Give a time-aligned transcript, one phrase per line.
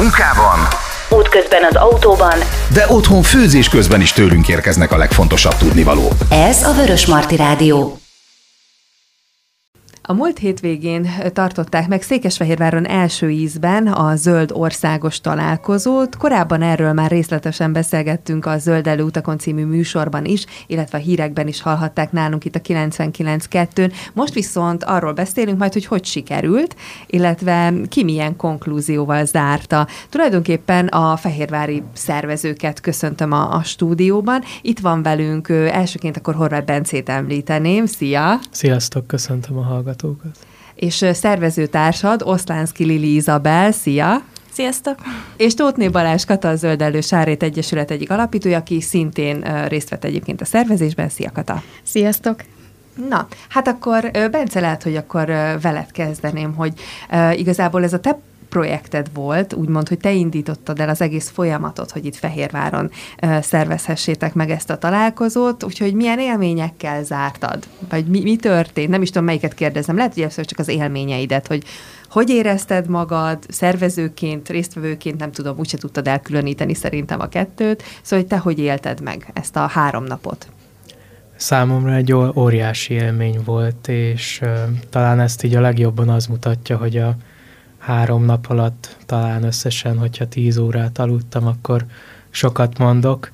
[0.00, 0.68] munkában,
[1.08, 2.38] útközben az autóban,
[2.72, 6.12] de otthon főzés közben is tőlünk érkeznek a legfontosabb tudnivalók.
[6.30, 7.99] Ez a Vörös Marti Rádió.
[10.02, 16.16] A múlt hétvégén tartották meg Székesfehérváron első ízben a Zöld Országos Találkozót.
[16.16, 21.62] Korábban erről már részletesen beszélgettünk a Zöld Előutakon című műsorban is, illetve a hírekben is
[21.62, 23.92] hallhatták nálunk itt a 99.2-n.
[24.12, 29.86] Most viszont arról beszélünk majd, hogy hogy sikerült, illetve ki milyen konklúzióval zárta.
[30.08, 34.42] Tulajdonképpen a fehérvári szervezőket köszöntöm a, a stúdióban.
[34.62, 37.86] Itt van velünk elsőként akkor Horváth Bencét említeném.
[37.86, 38.38] Szia!
[38.50, 40.38] Sziasztok, köszöntöm a hallgatókat hallgatókat.
[40.74, 44.22] És szervezőtársad, Oszlánszki Lili Izabel, szia!
[44.52, 44.94] Sziasztok!
[45.36, 50.40] És Tótné Balázs Kata, a Zöld Sárét Egyesület egyik alapítója, aki szintén részt vett egyébként
[50.40, 51.08] a szervezésben.
[51.08, 51.62] Szia, Kata!
[51.82, 52.40] Sziasztok!
[53.08, 55.26] Na, hát akkor Bence, lehet, hogy akkor
[55.62, 56.72] veled kezdeném, hogy
[57.32, 58.18] igazából ez a te
[58.50, 62.90] projekted volt, úgymond, hogy te indítottad el az egész folyamatot, hogy itt Fehérváron
[63.40, 67.66] szervezhessétek meg ezt a találkozót, úgyhogy milyen élményekkel zártad?
[67.88, 68.88] Vagy mi, mi történt?
[68.88, 69.96] Nem is tudom, melyiket kérdezem.
[69.96, 71.64] Lehet, hogy először csak az élményeidet, hogy
[72.10, 78.26] hogy érezted magad szervezőként, résztvevőként, nem tudom, úgyse tudtad elkülöníteni szerintem a kettőt, szóval hogy
[78.26, 80.48] te hogy élted meg ezt a három napot?
[81.36, 84.48] Számomra egy óriási élmény volt, és uh,
[84.90, 87.16] talán ezt így a legjobban az mutatja, hogy a
[87.80, 91.84] három nap alatt talán összesen, hogyha tíz órát aludtam, akkor
[92.30, 93.30] sokat mondok.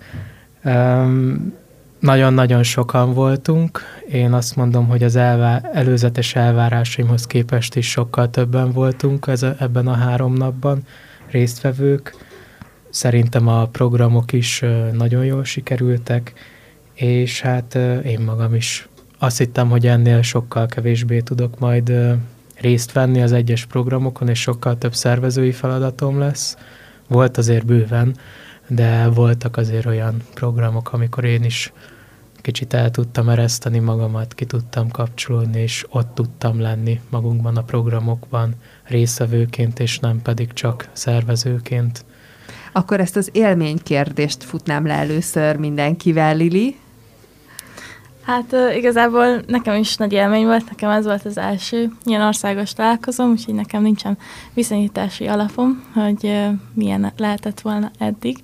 [1.99, 3.81] Nagyon-nagyon sokan voltunk.
[4.11, 9.55] Én azt mondom, hogy az elvá- előzetes elvárásaimhoz képest is sokkal többen voltunk ez a,
[9.59, 10.87] ebben a három napban
[11.31, 12.17] résztvevők.
[12.91, 16.33] Szerintem a programok is nagyon jól sikerültek,
[16.95, 18.89] és hát én magam is
[19.19, 21.93] azt hittem, hogy ennél sokkal kevésbé tudok majd
[22.61, 26.57] részt venni az egyes programokon, és sokkal több szervezői feladatom lesz.
[27.09, 28.17] Volt azért bőven,
[28.69, 31.73] de voltak azért olyan programok, amikor én is
[32.47, 38.55] kicsit el tudtam ereszteni magamat, ki tudtam kapcsolódni, és ott tudtam lenni magunkban a programokban
[38.85, 42.05] részvevőként, és nem pedig csak szervezőként.
[42.73, 46.77] Akkor ezt az élménykérdést futnám le először mindenkivel, Lili.
[48.27, 53.31] Hát igazából nekem is nagy élmény volt, nekem ez volt az első ilyen országos találkozom,
[53.31, 54.19] úgyhogy nekem nincsen
[54.55, 58.39] viszonyítási alapom, hogy milyen lehetett volna eddig.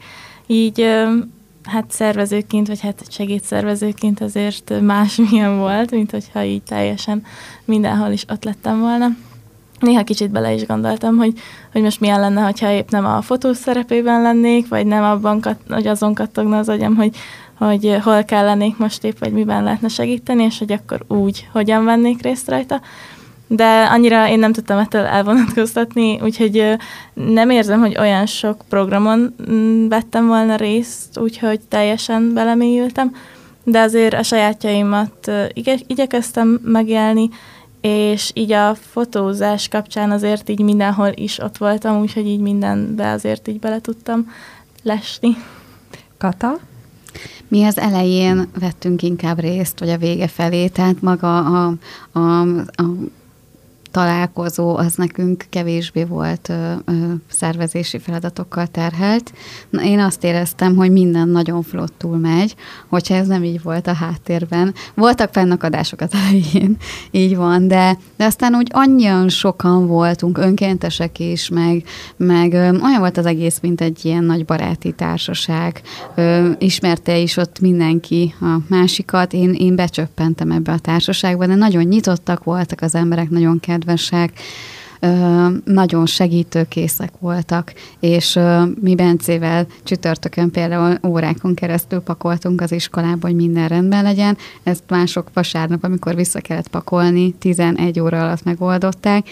[0.47, 0.87] Így
[1.65, 7.22] hát szervezőként, vagy hát segédszervezőként azért más milyen volt, mint hogyha így teljesen
[7.64, 9.06] mindenhol is ott lettem volna.
[9.81, 11.32] Néha kicsit bele is gondoltam, hogy,
[11.72, 15.59] hogy most milyen lenne, ha épp nem a fotós szerepében lennék, vagy nem abban, kat,
[15.69, 17.16] hogy azon kattogna az agyam, hogy
[17.67, 21.84] hogy hol kell lennék most épp, vagy miben lehetne segíteni, és hogy akkor úgy, hogyan
[21.84, 22.81] vennék részt rajta.
[23.47, 26.77] De annyira én nem tudtam ettől elvonatkoztatni, úgyhogy
[27.15, 33.15] nem érzem, hogy olyan sok programon mm, vettem volna részt, úgyhogy teljesen belemélyültem,
[33.65, 37.29] de azért a sajátjaimat igye- igyekeztem megélni,
[37.81, 43.49] és így a fotózás kapcsán azért így mindenhol is ott voltam, úgyhogy így mindenbe azért
[43.49, 44.33] így bele tudtam
[44.83, 45.37] lesni.
[46.19, 46.59] Kata?
[47.49, 51.75] Mi az elején vettünk inkább részt, vagy a vége felé, tehát maga a,
[52.12, 52.84] a, a
[53.92, 56.92] találkozó az nekünk kevésbé volt ö, ö,
[57.28, 59.32] szervezési feladatokkal terhelt.
[59.70, 62.54] Na, én azt éreztem, hogy minden nagyon flottul megy,
[62.88, 64.75] hogyha ez nem így volt a háttérben.
[64.94, 66.76] Voltak fennakadások az elején,
[67.10, 71.84] így van, de, de aztán úgy annyian sokan voltunk, önkéntesek is, meg,
[72.16, 75.82] meg ö, olyan volt az egész, mint egy ilyen nagy baráti társaság.
[76.14, 81.82] Ö, ismerte is ott mindenki a másikat, én, én becsöppentem ebbe a társaságba, de nagyon
[81.82, 84.32] nyitottak voltak az emberek, nagyon kedvesek, kedvesek,
[85.65, 88.38] nagyon segítőkészek voltak, és
[88.81, 94.37] mi Bencével csütörtökön például órákon keresztül pakoltunk az iskolába, hogy minden rendben legyen.
[94.62, 99.28] Ezt mások vasárnap, amikor vissza kellett pakolni, 11 óra alatt megoldották,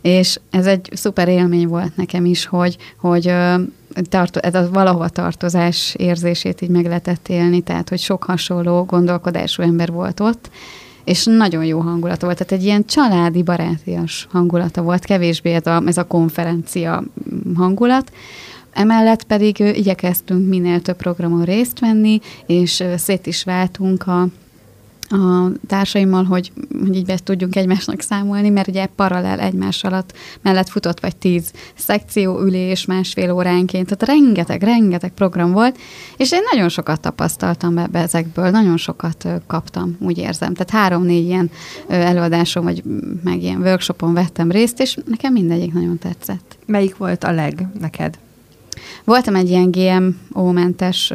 [0.00, 3.32] és ez egy szuper élmény volt nekem is, hogy, hogy
[4.02, 9.62] tarto, ez a valahova tartozás érzését így meg lehetett élni, tehát hogy sok hasonló gondolkodású
[9.62, 10.50] ember volt ott,
[11.08, 15.82] és nagyon jó hangulata volt, tehát egy ilyen családi, barátias hangulata volt, kevésbé ez a,
[15.86, 17.02] ez a konferencia
[17.54, 18.12] hangulat.
[18.72, 24.26] Emellett pedig igyekeztünk minél több programon részt venni, és szét is váltunk a
[25.08, 26.52] a társaimmal, hogy,
[26.84, 30.12] hogy így be tudjunk egymásnak számolni, mert ugye paralel egymás alatt
[30.42, 35.78] mellett futott vagy tíz szekció, ülés, másfél óránként, tehát rengeteg, rengeteg program volt,
[36.16, 40.54] és én nagyon sokat tapasztaltam be, ezekből, nagyon sokat kaptam, úgy érzem.
[40.54, 41.50] Tehát három-négy ilyen
[41.88, 42.82] előadáson, vagy
[43.24, 46.58] meg ilyen workshopon vettem részt, és nekem mindegyik nagyon tetszett.
[46.66, 48.18] Melyik volt a leg neked?
[49.08, 51.12] Voltam egy ilyen GMO-mentes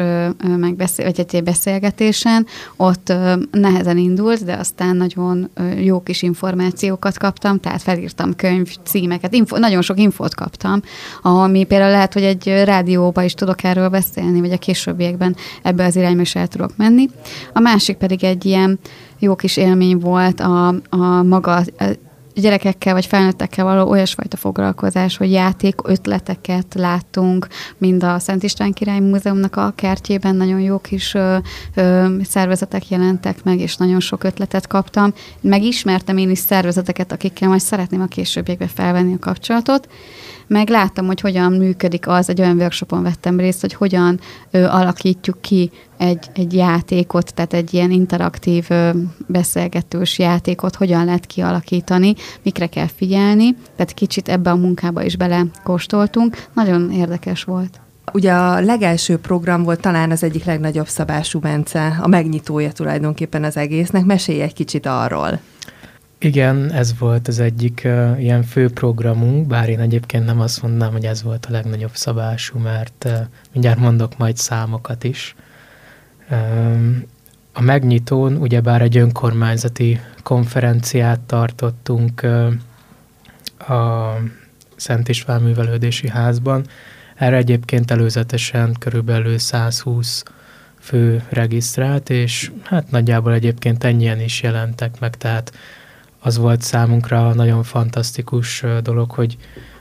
[0.57, 2.45] megbeszél, vagy beszélgetésen,
[2.77, 8.75] ott ö, nehezen indult, de aztán nagyon ö, jó kis információkat kaptam, tehát felírtam könyv
[8.83, 10.81] címeket, info, nagyon sok infót kaptam,
[11.21, 15.95] ami például lehet, hogy egy rádióba is tudok erről beszélni, vagy a későbbiekben ebbe az
[15.95, 17.09] irányba is el tudok menni.
[17.53, 18.79] A másik pedig egy ilyen
[19.19, 21.63] jó kis élmény volt a, a maga
[22.41, 27.47] gyerekekkel vagy felnőttekkel való olyasfajta foglalkozás, hogy játék ötleteket láttunk,
[27.77, 31.37] mind a Szent István Király Múzeumnak a kertjében nagyon jó kis ö,
[31.75, 35.13] ö, szervezetek jelentek meg, és nagyon sok ötletet kaptam.
[35.41, 39.89] Megismertem én is szervezeteket, akikkel majd szeretném a későbbiekben felvenni a kapcsolatot,
[40.47, 44.19] meg láttam, hogy hogyan működik az, egy olyan workshopon vettem részt, hogy hogyan
[44.51, 45.71] ö, alakítjuk ki
[46.03, 48.67] egy, egy játékot, tehát egy ilyen interaktív
[49.27, 56.45] beszélgetős játékot, hogyan lehet kialakítani, mikre kell figyelni, tehát kicsit ebbe a munkába is belekóstoltunk.
[56.53, 57.81] Nagyon érdekes volt.
[58.13, 63.57] Ugye a legelső program volt talán az egyik legnagyobb szabású Bence, a megnyitója tulajdonképpen az
[63.57, 64.05] egésznek.
[64.05, 65.39] Mesélj egy kicsit arról.
[66.19, 70.93] Igen, ez volt az egyik uh, ilyen fő programunk, bár én egyébként nem azt mondanám,
[70.93, 73.11] hogy ez volt a legnagyobb szabású, mert uh,
[73.53, 75.35] mindjárt mondok majd számokat is.
[77.53, 82.23] A megnyitón ugyebár egy önkormányzati konferenciát tartottunk
[83.57, 84.13] a
[84.75, 86.65] Szent István Művelődési Házban.
[87.15, 90.23] Erre egyébként előzetesen körülbelül 120
[90.79, 95.53] fő regisztrált, és hát nagyjából egyébként ennyien is jelentek meg, tehát
[96.19, 99.37] az volt számunkra nagyon fantasztikus dolog, hogy,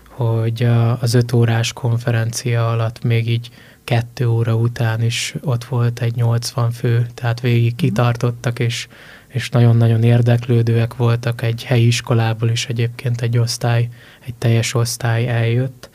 [0.08, 0.68] hogy
[1.00, 3.50] az öt órás konferencia alatt még így
[3.84, 7.76] kettő óra után is ott volt egy 80 fő, tehát végig mhm.
[7.76, 8.88] kitartottak, és,
[9.28, 11.42] és nagyon-nagyon érdeklődőek voltak.
[11.42, 13.88] Egy helyi iskolából is egyébként egy osztály,
[14.26, 15.90] egy teljes osztály eljött,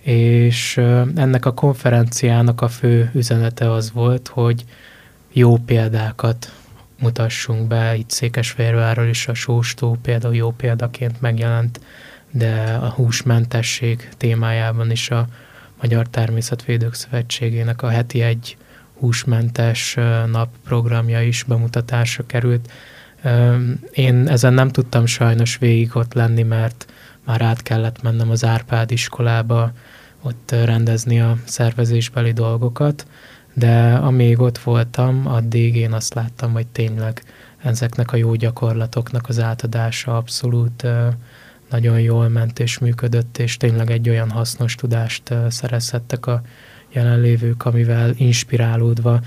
[0.00, 0.76] és
[1.14, 4.64] ennek a konferenciának a fő üzenete az volt, hogy
[5.32, 6.52] jó példákat
[7.00, 7.96] mutassunk be.
[7.96, 11.80] Itt Székesfehérvárról is a sóstó például jó példaként megjelent,
[12.30, 15.26] de a húsmentesség témájában is a
[15.80, 18.56] Magyar Természetvédők Szövetségének a heti egy
[18.98, 19.96] húsmentes
[20.30, 22.70] nap programja is bemutatásra került.
[23.92, 26.92] Én ezen nem tudtam sajnos végig ott lenni, mert
[27.24, 29.72] már át kellett mennem az Árpád iskolába,
[30.22, 33.06] ott rendezni a szervezésbeli dolgokat,
[33.52, 37.22] de amíg ott voltam, addig én azt láttam, hogy tényleg
[37.62, 40.86] ezeknek a jó gyakorlatoknak az átadása abszolút
[41.70, 46.42] nagyon jól ment és működött, és tényleg egy olyan hasznos tudást szerezhettek a
[46.92, 49.20] jelenlévők, amivel inspirálódva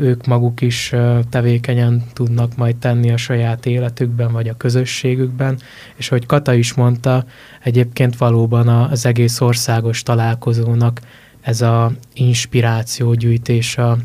[0.00, 0.92] ők maguk is
[1.30, 5.58] tevékenyen tudnak majd tenni a saját életükben, vagy a közösségükben,
[5.96, 7.24] és hogy Kata is mondta,
[7.62, 11.00] egyébként valóban az egész országos találkozónak
[11.40, 13.98] ez a inspirációgyűjtés a,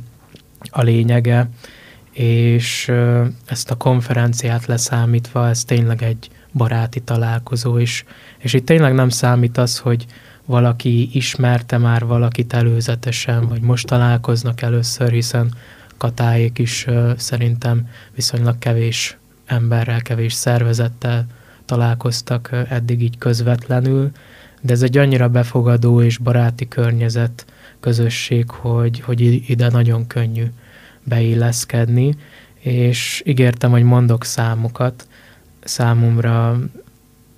[0.69, 1.49] a lényege,
[2.11, 2.91] és
[3.45, 8.05] ezt a konferenciát leszámítva, ez tényleg egy baráti találkozó is.
[8.37, 10.05] És itt tényleg nem számít az, hogy
[10.45, 15.53] valaki ismerte már valakit előzetesen, vagy most találkoznak először, hiszen
[15.97, 21.25] Katáék is szerintem viszonylag kevés emberrel, kevés szervezettel
[21.65, 24.11] találkoztak eddig így közvetlenül,
[24.61, 27.45] de ez egy annyira befogadó és baráti környezet,
[27.79, 30.45] közösség, hogy, hogy ide nagyon könnyű
[31.03, 32.15] beilleszkedni,
[32.59, 35.07] és ígértem, hogy mondok számokat,
[35.63, 36.59] számomra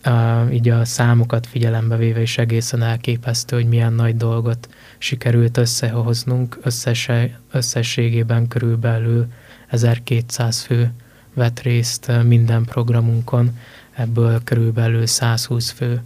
[0.06, 6.60] uh, így a számokat figyelembe véve is egészen elképesztő, hogy milyen nagy dolgot sikerült összehoznunk.
[6.62, 9.28] Összese, összességében körülbelül
[9.68, 10.92] 1200 fő
[11.34, 13.58] vett részt minden programunkon,
[13.94, 16.02] ebből körülbelül 120 fő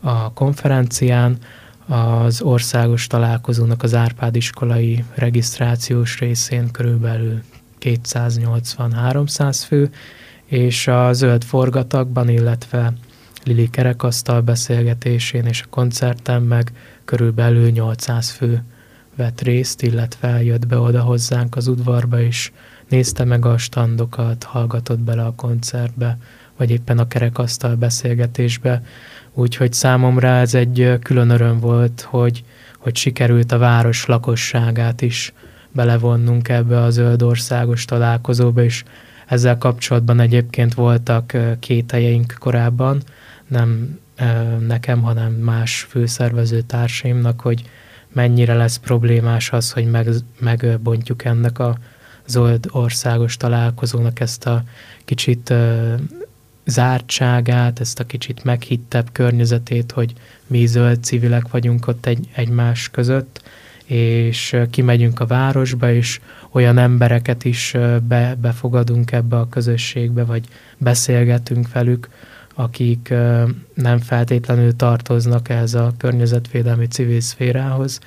[0.00, 1.38] a konferencián,
[1.86, 7.42] az országos találkozónak az Árpád iskolai regisztrációs részén körülbelül
[7.80, 9.90] 280-300 fő,
[10.46, 12.92] és a zöld forgatagban, illetve
[13.44, 16.72] Lili kerekasztal beszélgetésén és a koncerten meg
[17.04, 18.62] körülbelül 800 fő
[19.16, 22.52] vett részt, illetve jött be oda hozzánk az udvarba is,
[22.88, 26.18] nézte meg a standokat, hallgatott bele a koncertbe,
[26.56, 28.82] vagy éppen a kerekasztal beszélgetésbe,
[29.38, 32.44] Úgyhogy számomra ez egy külön öröm volt, hogy,
[32.78, 35.32] hogy sikerült a város lakosságát is
[35.72, 38.84] belevonnunk ebbe a zöld országos találkozóba, és
[39.26, 43.02] ezzel kapcsolatban egyébként voltak két helyeink korábban,
[43.46, 43.98] nem
[44.66, 47.62] nekem, hanem más főszervező társaimnak, hogy
[48.12, 51.78] mennyire lesz problémás az, hogy meg, megbontjuk ennek a
[52.26, 54.62] zöld országos találkozónak ezt a
[55.04, 55.52] kicsit
[56.64, 60.12] zártságát, ezt a kicsit meghittebb környezetét, hogy
[60.46, 63.42] mi zöld civilek vagyunk ott egy, egymás között,
[63.86, 67.74] és kimegyünk a városba, és olyan embereket is
[68.08, 70.44] be, befogadunk ebbe a közösségbe, vagy
[70.78, 72.08] beszélgetünk velük,
[72.54, 73.14] akik
[73.74, 78.00] nem feltétlenül tartoznak ehhez a környezetvédelmi civil szférához,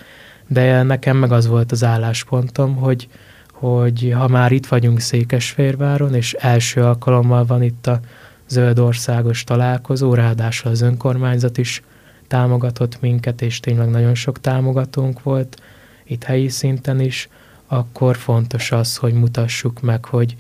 [0.47, 3.07] de nekem meg az volt az álláspontom, hogy,
[3.51, 7.99] hogy ha már itt vagyunk Székesférváron, és első alkalommal van itt a
[8.47, 11.81] zöld országos találkozó, ráadásul az önkormányzat is
[12.29, 15.61] támogatott minket, és tényleg nagyon sok támogatónk volt
[16.03, 17.29] itt helyi szinten is,
[17.67, 20.35] akkor fontos az, hogy mutassuk meg, hogy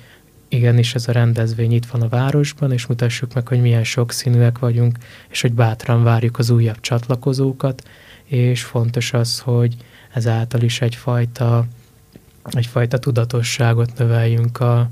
[0.47, 4.97] igenis ez a rendezvény itt van a városban, és mutassuk meg, hogy milyen sokszínűek vagyunk,
[5.29, 7.83] és hogy bátran várjuk az újabb csatlakozókat,
[8.23, 9.75] és fontos az, hogy
[10.13, 11.65] ezáltal is egyfajta,
[12.43, 14.89] egyfajta tudatosságot növeljünk a,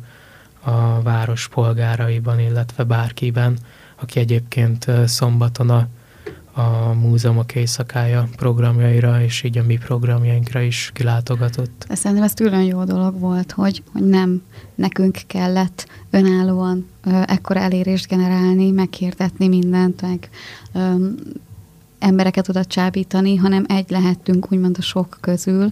[0.60, 3.58] a város polgáraiban, illetve bárkiben,
[3.96, 5.88] aki egyébként szombaton a
[6.58, 11.86] a Múzeumok Éjszakája programjaira, és így a mi programjainkra is kilátogatott.
[11.88, 14.42] De szerintem ez külön jó dolog volt, hogy, hogy nem
[14.76, 20.30] nekünk kellett önállóan ö, ekkora elérést generálni, meghirdetni mindent, meg
[20.74, 20.96] ö,
[22.00, 25.72] embereket oda csábítani, hanem egy lehettünk úgymond a sok közül,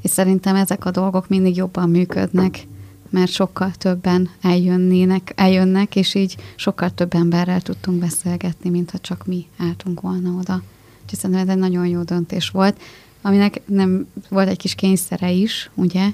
[0.00, 2.66] és szerintem ezek a dolgok mindig jobban működnek,
[3.10, 9.26] mert sokkal többen eljönnének, eljönnek, és így sokkal több emberrel tudtunk beszélgetni, mint ha csak
[9.26, 10.62] mi álltunk volna oda.
[11.02, 12.80] Úgyhogy szerintem ez egy nagyon jó döntés volt,
[13.22, 16.12] aminek nem volt egy kis kényszere is, ugye,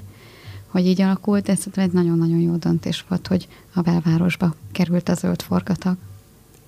[0.67, 5.13] hogy így alakult, de szerintem egy nagyon-nagyon jó döntés volt, hogy a belvárosba került a
[5.13, 5.97] zöld forgatag.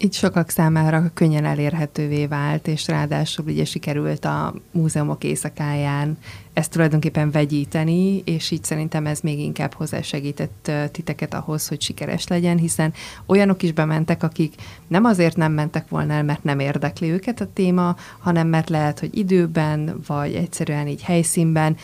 [0.01, 6.17] Így sokak számára könnyen elérhetővé vált, és ráadásul ugye sikerült a múzeumok éjszakáján
[6.53, 12.57] ezt tulajdonképpen vegyíteni, és így szerintem ez még inkább hozzásegített titeket ahhoz, hogy sikeres legyen,
[12.57, 12.93] hiszen
[13.25, 14.53] olyanok is bementek, akik
[14.87, 18.99] nem azért nem mentek volna el, mert nem érdekli őket a téma, hanem mert lehet,
[18.99, 21.77] hogy időben, vagy egyszerűen így helyszínben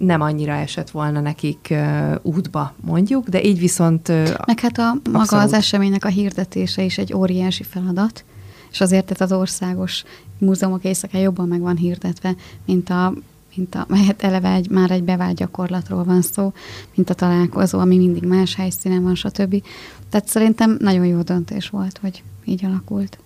[0.00, 4.08] nem annyira esett volna nekik uh, útba, mondjuk, de így viszont...
[4.08, 5.44] Uh, Meg hát a, maga abszolút.
[5.44, 8.24] az eseménynek a hirdetése is egy óriási feladat,
[8.70, 10.04] és azért ez az országos
[10.38, 13.12] múzeumok éjszakája jobban meg van hirdetve, mint a
[13.54, 16.52] mint a, melyet eleve egy, már egy bevált gyakorlatról van szó,
[16.94, 19.62] mint a találkozó, ami mindig más helyszínen van, stb.
[20.08, 23.18] Tehát szerintem nagyon jó döntés volt, hogy így alakult.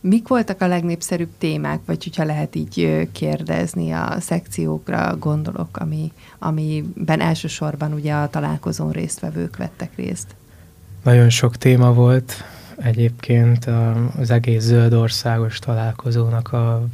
[0.00, 7.20] Mik voltak a legnépszerűbb témák, vagy hogyha lehet így kérdezni a szekciókra, gondolok, ami, amiben
[7.20, 10.34] elsősorban ugye a találkozón résztvevők vettek részt?
[11.02, 12.32] Nagyon sok téma volt.
[12.76, 13.66] Egyébként
[14.18, 16.86] az egész zöld országos találkozónak a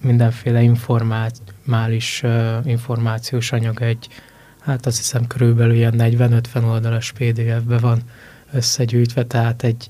[0.00, 2.22] mindenféle informális
[2.64, 4.08] információs anyag egy,
[4.60, 8.00] hát azt hiszem körülbelül ilyen 40-50 oldalas PDF-be van
[8.52, 9.88] összegyűjtve, tehát egy,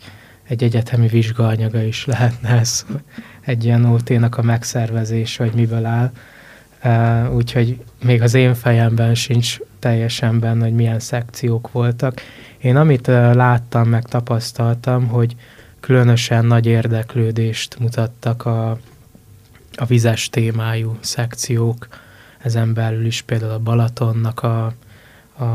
[0.53, 2.87] egy egyetemi vizsgaanyaga is lehetne ez,
[3.41, 6.11] egy ilyen OT-nak a megszervezése, hogy miből áll.
[7.29, 12.21] Úgyhogy még az én fejemben sincs teljesen benne, hogy milyen szekciók voltak.
[12.59, 15.37] Én amit láttam, meg tapasztaltam, hogy
[15.81, 18.71] különösen nagy érdeklődést mutattak a,
[19.75, 21.89] a vizes témájú szekciók,
[22.39, 24.65] ezen belül is például a Balatonnak a,
[25.45, 25.51] a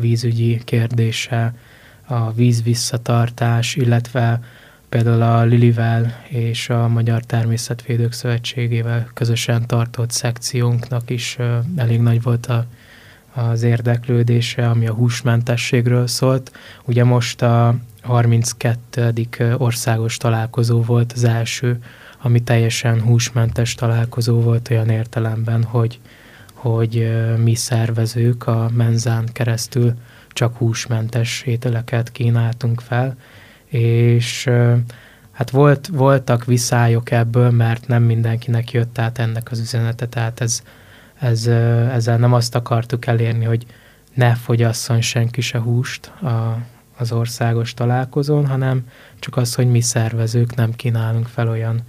[0.00, 1.54] vízügyi kérdése,
[2.14, 4.40] a vízvisszatartás, illetve
[4.88, 11.38] például a Lilivel és a Magyar Természetvédők Szövetségével közösen tartott szekciónknak is
[11.76, 12.66] elég nagy volt a,
[13.34, 16.52] az érdeklődése, ami a húsmentességről szólt.
[16.84, 19.54] Ugye most a 32.
[19.58, 21.78] országos találkozó volt az első,
[22.22, 26.00] ami teljesen húsmentes találkozó volt olyan értelemben, hogy,
[26.52, 29.94] hogy mi szervezők a menzán keresztül
[30.34, 33.16] csak húsmentes ételeket kínáltunk fel,
[33.66, 34.50] és
[35.32, 40.62] hát volt, voltak viszályok ebből, mert nem mindenkinek jött át ennek az üzenete, tehát ez,
[41.18, 41.46] ez,
[41.92, 43.66] ezzel nem azt akartuk elérni, hogy
[44.14, 46.58] ne fogyasszon senki se húst a,
[46.96, 48.88] az országos találkozón, hanem
[49.18, 51.82] csak az, hogy mi szervezők nem kínálunk fel olyan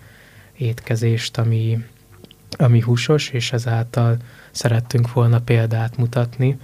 [0.57, 1.85] étkezést, ami,
[2.57, 4.17] ami húsos, és ezáltal
[4.51, 6.57] szerettünk volna példát mutatni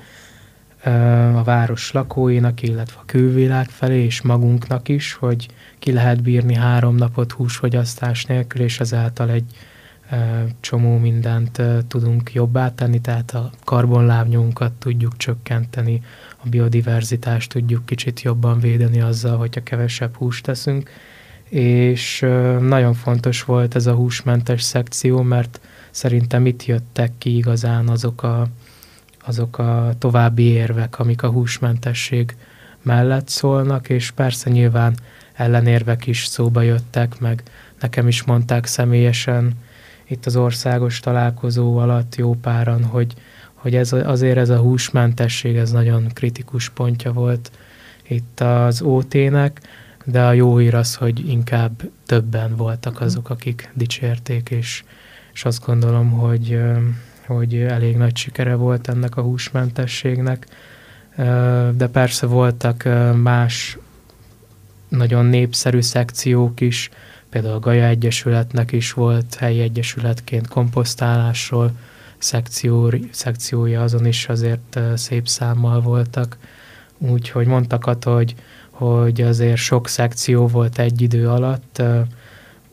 [1.34, 5.48] a város lakóinak, illetve a külvilág felé, és magunknak is, hogy
[5.80, 9.46] ki lehet bírni három napot húsfogyasztás nélkül, és ezáltal egy
[10.60, 16.02] csomó mindent tudunk jobbá tenni, tehát a karbonlábnyunkat tudjuk csökkenteni,
[16.44, 20.90] a biodiverzitást tudjuk kicsit jobban védeni azzal, hogyha kevesebb húst teszünk,
[21.50, 22.20] és
[22.60, 25.60] nagyon fontos volt ez a húsmentes szekció, mert
[25.92, 28.48] szerintem itt jöttek ki igazán azok a,
[29.26, 32.36] azok a további érvek, amik a húsmentesség
[32.82, 34.96] mellett szólnak, és persze nyilván
[35.34, 37.44] ellenérvek is szóba jöttek, meg
[37.80, 39.54] nekem is mondták személyesen
[40.08, 43.14] itt az országos találkozó alatt jó páran, hogy,
[43.54, 47.52] hogy ez azért ez a húsmentesség, ez nagyon kritikus pontja volt
[48.08, 49.62] itt az OT-nek,
[50.06, 54.84] de a jó hír az, hogy inkább többen voltak azok, akik dicsérték, és,
[55.34, 56.62] és azt gondolom, hogy,
[57.26, 60.48] hogy elég nagy sikere volt ennek a húsmentességnek.
[61.72, 62.88] De persze voltak
[63.22, 63.78] más
[64.88, 66.90] nagyon népszerű szekciók is,
[67.30, 71.72] például a Gaja Egyesületnek is volt helyi egyesületként komposztálásról
[72.18, 76.38] szekció, szekciója, azon is azért szép számmal voltak.
[76.98, 78.36] Úgyhogy mondtak attól, hogy,
[78.70, 81.82] hogy azért sok szekció volt egy idő alatt,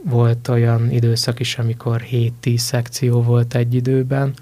[0.04, 4.34] volt olyan időszak is, amikor 7-10 szekció volt egy időben,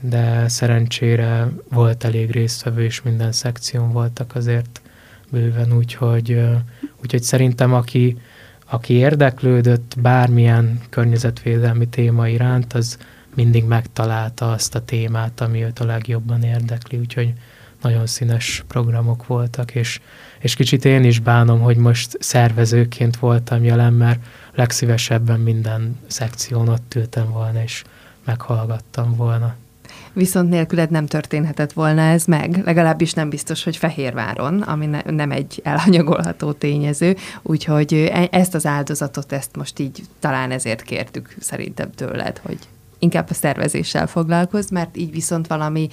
[0.00, 4.80] de szerencsére volt elég résztvevő, és minden szekción voltak azért
[5.30, 6.40] bőven, úgyhogy,
[7.02, 8.18] úgyhogy szerintem aki,
[8.70, 12.98] aki érdeklődött bármilyen környezetvédelmi téma iránt, az
[13.34, 17.32] mindig megtalálta azt a témát, ami őt a legjobban érdekli, úgyhogy
[17.82, 20.00] nagyon színes programok voltak, és,
[20.38, 24.24] és kicsit én is bánom, hogy most szervezőként voltam jelen, mert
[24.60, 27.84] legszívesebben minden szekción ott ültem volna, és
[28.24, 29.54] meghallgattam volna.
[30.12, 35.30] Viszont nélküled nem történhetett volna ez meg, legalábbis nem biztos, hogy Fehérváron, ami ne, nem
[35.30, 41.90] egy elhanyagolható tényező, úgyhogy e, ezt az áldozatot, ezt most így talán ezért kértük szerintem
[41.90, 42.58] tőled, hogy
[43.00, 45.88] inkább a szervezéssel foglalkozz, mert így viszont valami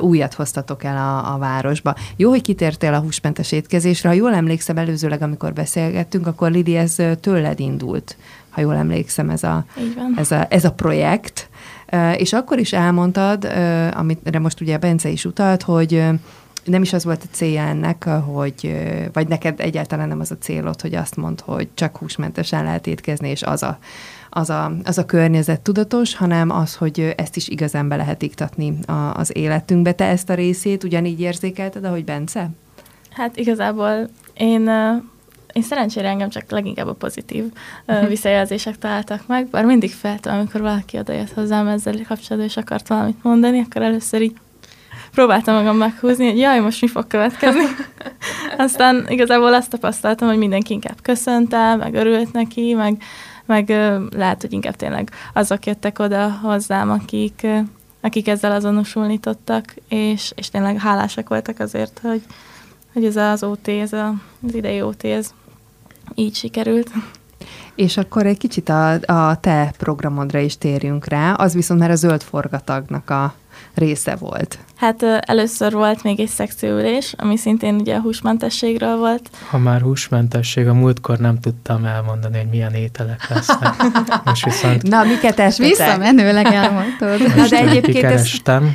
[0.00, 1.94] újat hoztatok el a, a városba.
[2.16, 4.08] Jó, hogy kitértél a húsmentes étkezésre.
[4.08, 8.16] Ha jól emlékszem, előzőleg, amikor beszélgettünk, akkor Lidi, ez tőled indult,
[8.50, 9.64] ha jól emlékszem, ez a,
[10.16, 11.48] ez a, ez a projekt.
[12.16, 13.44] És akkor is elmondtad,
[13.94, 16.04] amire most ugye Bence is utalt, hogy
[16.64, 18.76] nem is az volt a célja ennek, hogy,
[19.12, 23.28] vagy neked egyáltalán nem az a célod, hogy azt mond, hogy csak húsmentesen lehet étkezni,
[23.28, 23.78] és az a,
[24.34, 28.78] az a, az a környezet tudatos, hanem az, hogy ezt is igazán be lehet iktatni
[28.86, 29.92] a, az életünkbe.
[29.92, 32.50] Te ezt a részét ugyanígy érzékelted, ahogy Bence?
[33.10, 34.70] Hát igazából én
[35.52, 37.44] én szerencsére engem csak leginkább a pozitív
[37.86, 42.88] uh, visszajelzések találtak meg, bár mindig feltem, amikor valaki odajött hozzám ezzel kapcsolatban, és akart
[42.88, 44.36] valamit mondani, akkor először így
[45.12, 47.64] próbáltam magam meghúzni, hogy jaj, most mi fog következni.
[48.56, 53.02] Aztán igazából azt tapasztaltam, hogy mindenki inkább köszönte, meg örült neki, meg,
[53.46, 53.68] meg
[54.10, 57.46] lehet, hogy inkább tényleg azok jöttek oda hozzám, akik,
[58.00, 62.22] akik ezzel azonosulni tudtak, és, és tényleg hálásak voltak azért, hogy,
[62.92, 65.30] hogy ez az OT, ez az idei OT, ez
[66.14, 66.90] így sikerült.
[67.74, 71.94] És akkor egy kicsit a, a te programodra is térjünk rá, az viszont már a
[71.94, 73.34] zöld forgatagnak a
[73.74, 74.58] része volt.
[74.76, 79.30] Hát először volt még egy szekcióülés, ami szintén ugye a húsmentességről volt.
[79.48, 83.74] Ha már húsmentesség, a múltkor nem tudtam elmondani, hogy milyen ételek lesznek.
[84.24, 84.82] Most viszont...
[84.82, 85.76] Na, miket esvetek?
[85.76, 87.36] Visszamenőleg elmondtad.
[87.36, 88.30] Na, de egyébként ez,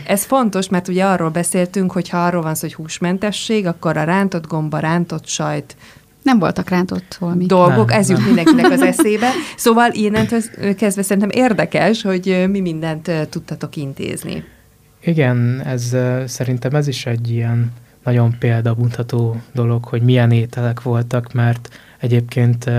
[0.06, 4.04] ez fontos, mert ugye arról beszéltünk, hogy ha arról van szó, hogy húsmentesség, akkor a
[4.04, 5.76] rántott gomba, rántott sajt,
[6.22, 7.46] nem voltak rántott holmi.
[7.46, 9.30] Dolgok, nem, ez jut mindenkinek az eszébe.
[9.56, 10.42] Szóval innentől
[10.78, 14.44] kezdve szerintem érdekes, hogy mi mindent tudtatok intézni.
[15.08, 17.72] Igen, ez szerintem ez is egy ilyen
[18.04, 22.70] nagyon példamutató dolog, hogy milyen ételek voltak, mert egyébként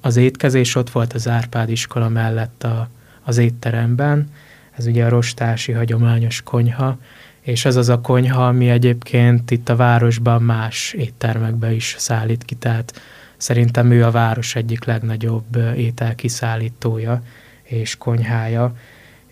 [0.00, 2.88] az étkezés ott volt az Árpád iskola mellett a,
[3.22, 4.30] az étteremben,
[4.76, 6.98] ez ugye a rostási hagyományos konyha,
[7.40, 12.54] és ez az a konyha, ami egyébként itt a városban más éttermekbe is szállít ki,
[12.54, 13.00] tehát
[13.36, 17.22] szerintem ő a város egyik legnagyobb ételkiszállítója
[17.62, 18.74] és konyhája,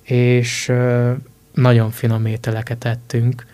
[0.02, 0.72] és
[1.56, 3.46] nagyon finom ételeket ettünk,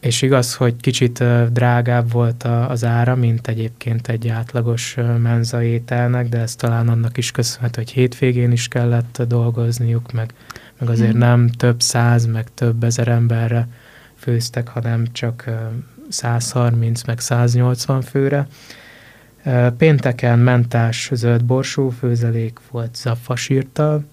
[0.00, 6.38] és igaz, hogy kicsit drágább volt az ára, mint egyébként egy átlagos menza ételnek, de
[6.38, 10.34] ez talán annak is köszönhető, hogy hétvégén is kellett dolgozniuk, meg
[10.78, 11.18] meg azért hmm.
[11.18, 13.68] nem több száz, meg több ezer emberre
[14.14, 15.44] főztek, hanem csak
[16.08, 18.46] 130, meg 180 főre.
[19.76, 24.04] Pénteken mentás zöld borsó főzelék volt zaffasírtal.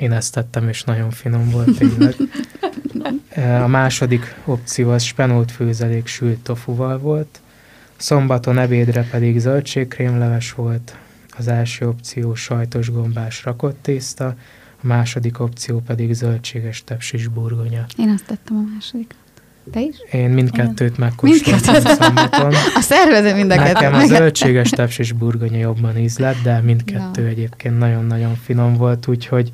[0.00, 2.14] Én ezt tettem, és nagyon finom volt tényleg.
[3.64, 7.40] A második opció az spenót főzelék sült tofuval volt.
[7.96, 10.96] Szombaton ebédre pedig zöldségkrémleves volt.
[11.38, 14.26] Az első opció sajtos gombás rakott tészta,
[14.82, 17.86] a második opció pedig zöldséges tepsis burgonya.
[17.96, 19.14] Én azt tettem a második.
[19.72, 19.96] Te is?
[20.12, 22.52] Én mindkettőt megkóstoltam szombaton.
[22.80, 27.28] A szervező mind a Nekem a zöldséges tepsis burgonya jobban ízlett, de mindkettő ja.
[27.28, 29.50] egyébként nagyon-nagyon finom volt, úgyhogy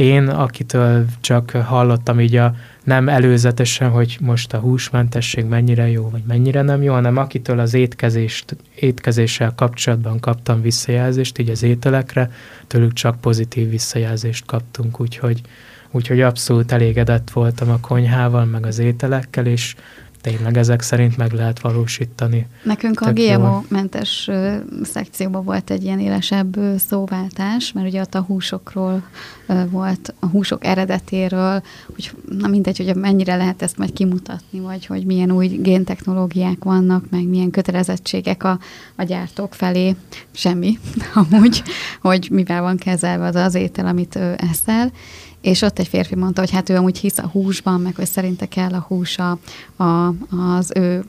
[0.00, 6.22] én, akitől csak hallottam így a nem előzetesen, hogy most a húsmentesség mennyire jó, vagy
[6.26, 12.30] mennyire nem jó, hanem akitől az étkezést, étkezéssel kapcsolatban kaptam visszajelzést, így az ételekre,
[12.66, 15.40] tőlük csak pozitív visszajelzést kaptunk, úgyhogy,
[15.90, 19.74] úgyhogy abszolút elégedett voltam a konyhával, meg az ételekkel, és
[20.20, 22.46] tényleg ezek szerint meg lehet valósítani.
[22.62, 24.30] Nekünk a GMO-mentes
[24.82, 29.02] szekcióban volt egy ilyen élesebb szóváltás, mert ugye ott a húsokról
[29.70, 31.62] volt, a húsok eredetéről,
[31.94, 37.04] hogy na mindegy, hogy mennyire lehet ezt majd kimutatni, vagy hogy milyen új géntechnológiák vannak,
[37.10, 38.58] meg milyen kötelezettségek a,
[38.96, 39.96] a gyártók felé.
[40.30, 40.78] Semmi,
[41.30, 41.62] amúgy,
[42.00, 44.90] hogy mivel van kezelve az az étel, amit eszel
[45.40, 48.46] és ott egy férfi mondta, hogy hát ő amúgy hisz a húsban, meg hogy szerinte
[48.46, 49.38] kell a hús a,
[50.56, 51.04] az ő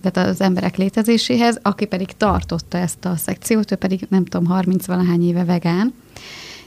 [0.00, 4.86] tehát az emberek létezéséhez, aki pedig tartotta ezt a szekciót, ő pedig nem tudom, 30
[4.86, 5.94] valahány éve vegán,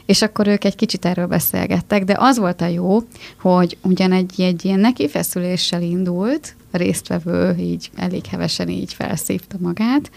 [0.06, 3.02] és akkor ők egy kicsit erről beszélgettek, de az volt a jó,
[3.40, 10.10] hogy ugyan egy, egy ilyen nekifeszüléssel indult, a résztvevő így elég hevesen így felszívta magát,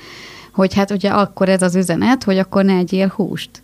[0.51, 3.61] hogy hát ugye akkor ez az üzenet, hogy akkor ne egyél húst.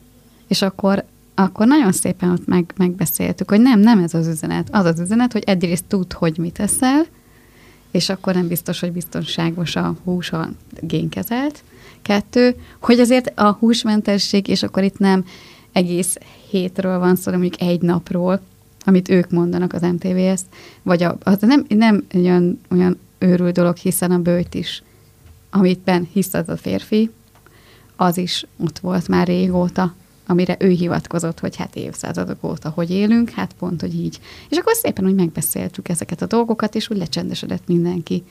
[0.47, 4.67] És akkor akkor nagyon szépen ott meg, megbeszéltük, hogy nem, nem ez az üzenet.
[4.71, 7.05] Az az üzenet, hogy egyrészt tud, hogy mit eszel,
[7.91, 11.63] és akkor nem biztos, hogy biztonságos a hús a génkezelt.
[12.01, 15.25] Kettő, hogy azért a húsmentesség, és akkor itt nem
[15.71, 16.17] egész
[16.49, 18.41] hétről van szó, hanem mondjuk egy napról,
[18.83, 20.41] amit ők mondanak az MTVS,
[20.81, 24.83] vagy a, az nem, nem olyan, olyan őrült dolog, hiszen a bőjt is,
[25.49, 27.09] amit ben hisz az a férfi,
[27.95, 29.93] az is ott volt már régóta
[30.27, 34.19] amire ő hivatkozott, hogy hát évszázadok óta hogy élünk, hát pont, hogy így.
[34.49, 38.23] És akkor szépen úgy megbeszéltük ezeket a dolgokat, és úgy lecsendesedett mindenki.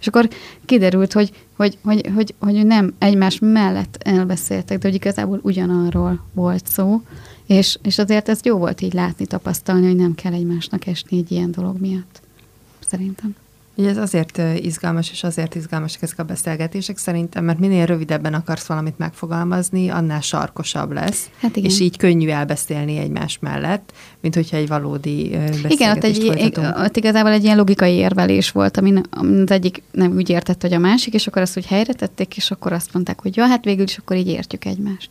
[0.00, 0.28] És akkor
[0.64, 6.66] kiderült, hogy, hogy, hogy, hogy, hogy nem egymás mellett elbeszéltek, de hogy igazából ugyanarról volt
[6.66, 7.02] szó,
[7.46, 11.32] és, és azért ez jó volt így látni, tapasztalni, hogy nem kell egymásnak esni egy
[11.32, 12.20] ilyen dolog miatt.
[12.86, 13.34] Szerintem.
[13.76, 18.66] Ugye ez azért izgalmas, és azért izgalmasak ezek a beszélgetések szerintem, mert minél rövidebben akarsz
[18.66, 21.30] valamit megfogalmazni, annál sarkosabb lesz.
[21.40, 21.70] Hát igen.
[21.70, 26.96] És így könnyű elbeszélni egymás mellett, mint hogyha egy valódi beszélgetést Igen, ott, egy, ott
[26.96, 31.14] igazából egy ilyen logikai érvelés volt, ami az egyik nem úgy értett, hogy a másik,
[31.14, 33.98] és akkor azt úgy helyre tették, és akkor azt mondták, hogy ja, hát végül is
[33.98, 35.10] akkor így értjük egymást.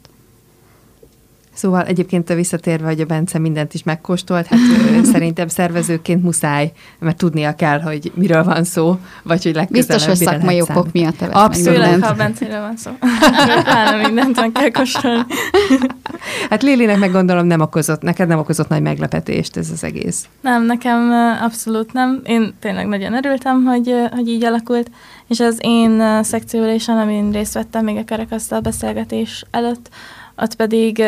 [1.53, 4.59] Szóval egyébként visszatérve, hogy a Bence mindent is megkóstolt, hát
[5.13, 10.27] szerintem szervezőként muszáj, mert tudnia kell, hogy miről van szó, vagy hogy legközelebb Biztos, hogy
[10.27, 12.91] szakmai okok miatt te Abszolút, Főleg, ha a Benceről van szó.
[13.63, 15.25] Pláne mindent meg kell kóstolni.
[16.49, 20.25] hát Lilinek meg gondolom nem okozott, neked nem okozott nagy meglepetést ez az egész.
[20.41, 21.11] Nem, nekem
[21.41, 22.21] abszolút nem.
[22.25, 24.91] Én tényleg nagyon örültem, hogy, hogy így alakult,
[25.27, 29.89] és az én szekcióülésen, amin részt vettem még a kerekasztal beszélgetés előtt,
[30.37, 31.03] ott pedig,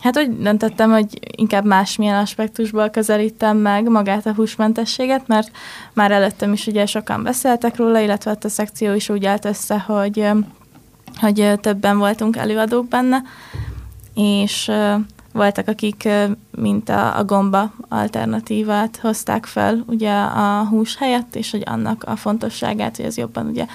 [0.00, 5.50] hát úgy döntöttem, hogy inkább másmilyen aspektusból közelítem meg magát a húsmentességet, mert
[5.92, 10.28] már előttem is ugye sokan beszéltek róla, illetve a szekció is úgy állt össze, hogy,
[11.20, 13.22] hogy többen voltunk előadók benne,
[14.14, 14.70] és
[15.32, 16.08] voltak, akik
[16.50, 22.16] mint a, a gomba alternatívát hozták fel ugye a hús helyett, és hogy annak a
[22.16, 23.66] fontosságát, hogy ez jobban ugye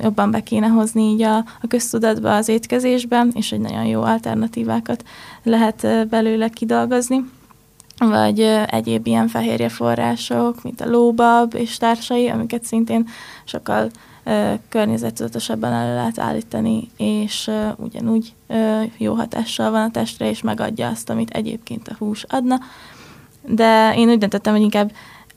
[0.00, 5.04] jobban be kéne hozni így a, a köztudatba, az étkezésbe, és hogy nagyon jó alternatívákat
[5.42, 7.24] lehet belőle kidolgozni
[8.08, 13.08] vagy egyéb ilyen fehérje források, mint a lóbab és társai, amiket szintén
[13.44, 13.90] sokkal
[14.68, 18.32] környezettudatosabban elő lehet állítani, és ugyanúgy
[18.96, 22.58] jó hatással van a testre, és megadja azt, amit egyébként a hús adna.
[23.46, 24.92] De én úgy döntöttem, hogy inkább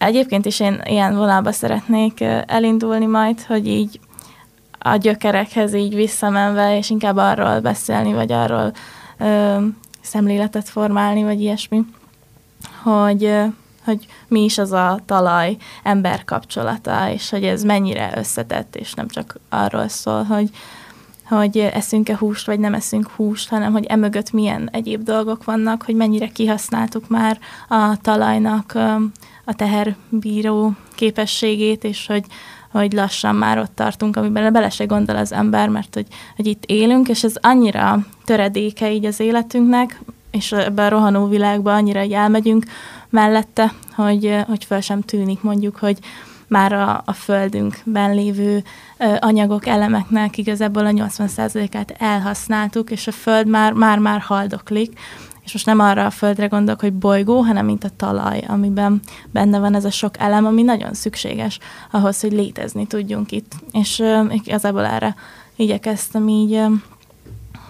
[0.05, 3.99] egyébként is én ilyen vonalba szeretnék elindulni majd, hogy így
[4.79, 8.73] a gyökerekhez így visszamenve, és inkább arról beszélni, vagy arról
[9.17, 9.57] ö,
[10.01, 11.85] szemléletet formálni, vagy ilyesmi,
[12.83, 13.31] hogy
[13.83, 19.07] hogy mi is az a talaj ember kapcsolata, és hogy ez mennyire összetett, és nem
[19.07, 20.49] csak arról szól, hogy,
[21.27, 25.95] hogy eszünk-e húst, vagy nem eszünk húst, hanem hogy emögött milyen egyéb dolgok vannak, hogy
[25.95, 27.39] mennyire kihasználtuk már
[27.69, 28.73] a talajnak
[29.43, 32.23] a teherbíró képességét, és hogy,
[32.71, 36.63] hogy lassan már ott tartunk, amiben bele se gondol az ember, mert hogy, hogy itt
[36.65, 40.01] élünk, és ez annyira töredéke így az életünknek,
[40.31, 42.65] és ebben a rohanó világban annyira így elmegyünk
[43.09, 45.97] mellette, hogy, hogy föl sem tűnik mondjuk, hogy
[46.47, 48.63] már a, a földünkben lévő
[48.97, 54.99] ö, anyagok, elemeknek igazából a 80%-át elhasználtuk, és a föld már, már, már haldoklik,
[55.43, 59.01] és most nem arra a földre gondolok, hogy bolygó, hanem mint a talaj, amiben
[59.31, 61.59] benne van ez a sok elem, ami nagyon szükséges
[61.91, 63.55] ahhoz, hogy létezni tudjunk itt.
[63.71, 65.15] És ö, igazából erre
[65.55, 66.65] igyekeztem így ö,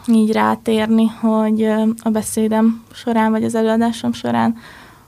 [0.07, 1.63] így rátérni, hogy
[2.03, 4.55] a beszédem során, vagy az előadásom során,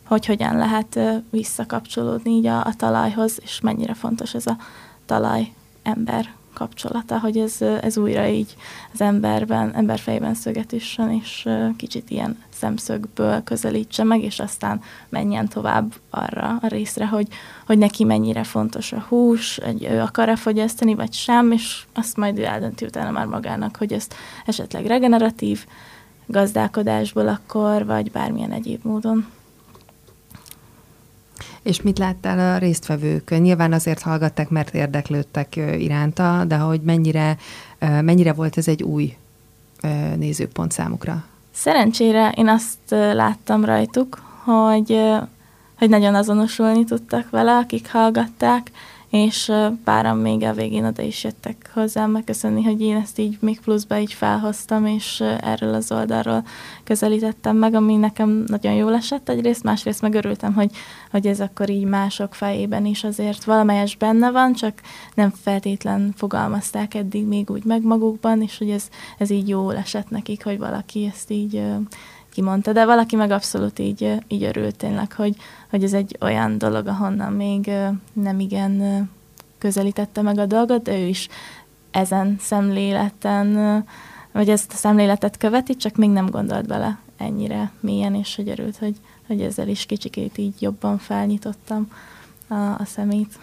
[0.07, 0.99] hogy hogyan lehet
[1.29, 4.57] visszakapcsolódni így a, a talajhoz, és mennyire fontos ez a
[5.05, 5.51] talaj
[5.83, 8.55] ember kapcsolata, hogy ez, ez újra így
[8.93, 15.47] az emberben, ember fejében szöget üssön, és kicsit ilyen szemszögből közelítse meg, és aztán menjen
[15.47, 17.27] tovább arra a részre, hogy,
[17.65, 22.37] hogy neki mennyire fontos a hús, hogy ő akar-e fogyasztani, vagy sem, és azt majd
[22.37, 24.15] ő eldönti utána már magának, hogy ezt
[24.45, 25.65] esetleg regeneratív
[26.25, 29.27] gazdálkodásból akkor, vagy bármilyen egyéb módon.
[31.65, 33.39] És mit láttál a résztvevők?
[33.39, 37.37] Nyilván azért hallgatták, mert érdeklődtek iránta, de hogy mennyire,
[37.79, 39.15] mennyire volt ez egy új
[40.15, 41.23] nézőpont számukra?
[41.51, 42.77] Szerencsére én azt
[43.13, 44.99] láttam rajtuk, hogy,
[45.77, 48.71] hogy nagyon azonosulni tudtak vele, akik hallgatták,
[49.09, 49.51] és
[49.83, 53.99] páran még a végén oda is jöttek hozzám megköszönni, hogy én ezt így még pluszba
[53.99, 56.43] így felhoztam, és erről az oldalról
[56.83, 60.71] közelítettem meg, ami nekem nagyon jól esett egyrészt, másrészt meg örültem, hogy,
[61.11, 64.81] hogy ez akkor így mások fejében is azért valamelyes benne van, csak
[65.13, 70.09] nem feltétlen fogalmazták eddig még úgy meg magukban, és hogy ez, ez így jól esett
[70.09, 71.63] nekik, hogy valaki ezt így
[72.35, 75.35] kimondta, de valaki meg abszolút így, így örült tényleg, hogy,
[75.75, 77.71] hogy ez egy olyan dolog, ahonnan még
[78.13, 79.09] nem igen
[79.57, 81.27] közelítette meg a dolgot, de ő is
[81.91, 83.83] ezen szemléleten,
[84.31, 88.77] vagy ezt a szemléletet követi, csak még nem gondolt bele ennyire mélyen, és hogy örült,
[88.77, 88.95] hogy,
[89.27, 91.91] hogy ezzel is kicsikét így jobban felnyitottam
[92.47, 93.39] a, a szemét.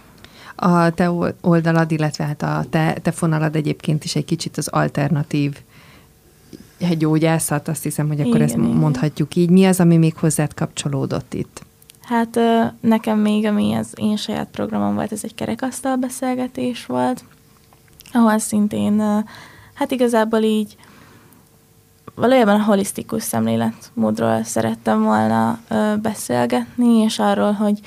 [0.54, 5.60] A te oldalad, illetve hát a te, te fonalad egyébként is egy kicsit az alternatív
[6.98, 8.66] gyógyászat, azt hiszem, hogy akkor igen, ezt igen.
[8.66, 9.50] mondhatjuk így.
[9.50, 11.70] Mi az, ami még hozzád kapcsolódott itt?
[12.12, 12.38] Hát
[12.80, 17.24] nekem még, ami az én saját programom volt, ez egy kerekasztal beszélgetés volt,
[18.12, 19.00] ahol szintén,
[19.74, 20.76] hát igazából így
[22.14, 25.58] valójában a holisztikus szemléletmódról szerettem volna
[26.02, 27.80] beszélgetni, és arról, hogy,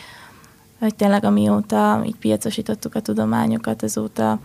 [0.80, 4.40] hogy tényleg amióta így piacosítottuk a tudományokat, azóta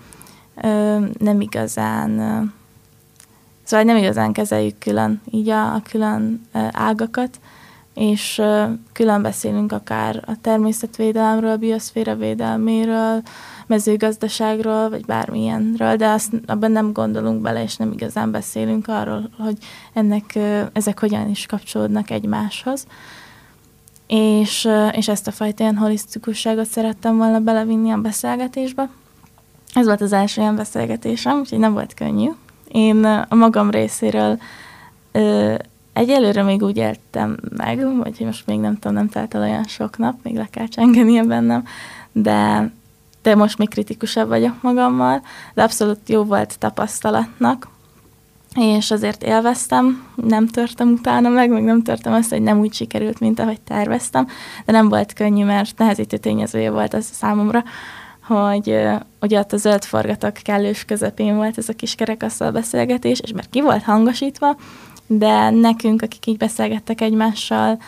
[1.18, 2.10] nem igazán
[3.62, 7.40] Szóval nem igazán kezeljük külön így a, a külön ágakat,
[7.94, 8.42] és
[8.92, 13.22] külön beszélünk akár a természetvédelemről, a bioszféra védelméről,
[13.66, 19.56] mezőgazdaságról, vagy bármilyenről, de azt, abban nem gondolunk bele, és nem igazán beszélünk arról, hogy
[19.92, 20.38] ennek,
[20.72, 22.86] ezek hogyan is kapcsolódnak egymáshoz.
[24.06, 28.88] És, és ezt a fajta ilyen holisztikusságot szerettem volna belevinni a beszélgetésbe.
[29.74, 32.30] Ez volt az első ilyen beszélgetésem, úgyhogy nem volt könnyű,
[32.68, 34.38] én a magam részéről
[35.92, 39.98] egyelőre még úgy éltem meg, vagy most még nem tudom, nem telt el olyan sok
[39.98, 41.64] nap, még le kell csengenie bennem,
[42.12, 42.70] de,
[43.22, 45.22] de most még kritikusabb vagyok magammal,
[45.54, 47.68] de abszolút jó volt tapasztalatnak,
[48.54, 53.20] és azért élveztem, nem törtem utána meg, meg nem törtem azt, hogy nem úgy sikerült,
[53.20, 54.26] mint ahogy terveztem,
[54.64, 57.64] de nem volt könnyű, mert nehezítő tényezője volt az számomra,
[58.26, 58.76] hogy
[59.20, 63.50] ugye ott a zöld forgatok kellős közepén volt ez a kis kerekasztal beszélgetés, és mert
[63.50, 64.56] ki volt hangosítva,
[65.12, 67.78] de nekünk, akik így beszélgettek egymással,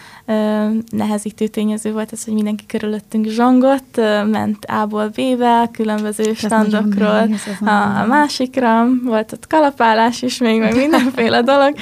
[0.91, 3.97] nehezítő tényező volt ez, hogy mindenki körülöttünk zsongott,
[4.31, 7.29] ment A-ból B-be, különböző standokról
[7.61, 11.75] a, a másikra, volt ott kalapálás is még, meg mindenféle dolog,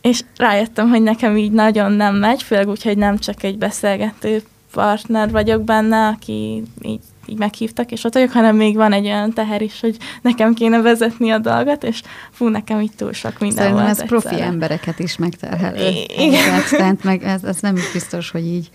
[0.00, 4.42] és rájöttem, hogy nekem így nagyon nem megy, főleg úgy, hogy nem csak egy beszélgető
[4.72, 9.32] partner vagyok benne, aki így így meghívtak, és ott vagyok, hanem még van egy olyan
[9.32, 13.64] teher is, hogy nekem kéne vezetni a dolgot, és fú, nekem itt túl sok minden
[13.64, 15.90] Szerintem volt ez profi embereket is megterhelő.
[16.16, 16.62] Igen.
[16.70, 18.70] Tehát meg ez, ez nem biztos, hogy így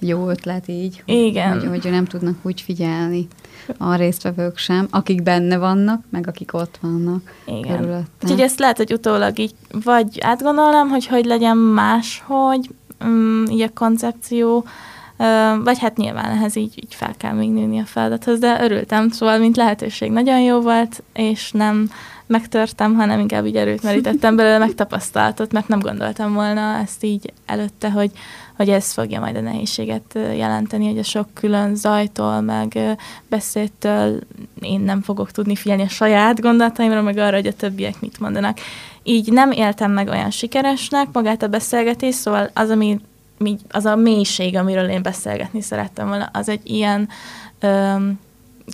[0.00, 1.60] jó ötlet így, Igen.
[1.60, 3.28] Hogy, hogy nem tudnak úgy figyelni
[3.78, 7.76] a résztvevők sem, akik benne vannak, meg akik ott vannak Igen.
[7.76, 8.06] körülötte.
[8.22, 9.54] Úgyhogy ezt lehet, hogy utólag így
[9.84, 12.70] vagy átgondolnám, hogy hogy legyen máshogy,
[13.04, 14.64] um, így a koncepció,
[15.64, 19.38] vagy hát nyilván ehhez így, így fel kell még nőni a feladathoz, de örültem, szóval
[19.38, 21.90] mint lehetőség nagyon jó volt, és nem
[22.26, 27.90] megtörtem, hanem inkább így erőt merítettem belőle, megtapasztaltot, mert nem gondoltam volna ezt így előtte,
[27.90, 28.10] hogy,
[28.56, 32.78] hogy ez fogja majd a nehézséget jelenteni, hogy a sok külön zajtól, meg
[33.28, 34.20] beszédtől
[34.60, 38.58] én nem fogok tudni figyelni a saját gondolataimra, meg arra, hogy a többiek mit mondanak.
[39.02, 43.00] Így nem éltem meg olyan sikeresnek magát a beszélgetés, szóval az, ami
[43.68, 47.08] az a mélység, amiről én beszélgetni szerettem volna, az egy ilyen
[47.60, 48.18] öm,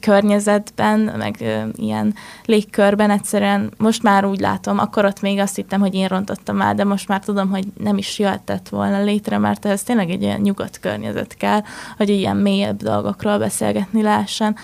[0.00, 5.80] környezetben, meg ö, ilyen légkörben egyszerűen most már úgy látom, akkor ott még azt hittem,
[5.80, 9.64] hogy én rontottam el, de most már tudom, hogy nem is jöhetett volna létre, mert
[9.64, 11.60] ez tényleg egy ilyen nyugodt környezet kell,
[11.96, 14.56] hogy ilyen mélyebb dolgokról beszélgetni lehessen,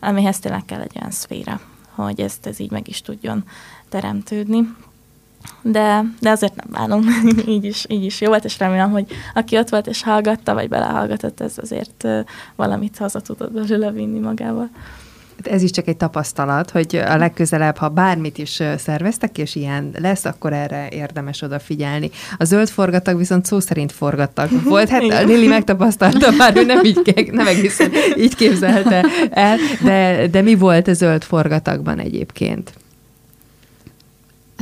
[0.00, 1.60] amihez tényleg kell egy olyan szféra,
[1.94, 3.44] hogy ezt ez így meg is tudjon
[3.88, 4.74] teremtődni.
[5.62, 7.04] De, de azért nem bánom,
[7.46, 10.68] így, is, így is jó volt, és remélem, hogy aki ott volt és hallgatta, vagy
[10.68, 12.08] belehallgatott, ez azért
[12.56, 14.70] valamit haza tudod belőle vinni magával.
[15.44, 19.90] Hát ez is csak egy tapasztalat, hogy a legközelebb, ha bármit is szerveztek, és ilyen
[19.98, 22.10] lesz, akkor erre érdemes odafigyelni.
[22.36, 24.88] A zöld forgatag viszont szó szerint forgattak volt.
[24.88, 30.42] Hát a Lili megtapasztalta, már ő nem, így, nem egészen így képzelte el, de, de
[30.42, 32.72] mi volt a zöld forgatagban egyébként?